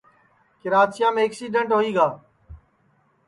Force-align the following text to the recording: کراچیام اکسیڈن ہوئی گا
کراچیام 0.61 1.15
اکسیڈن 1.23 1.65
ہوئی 1.73 1.91
گا 1.97 2.07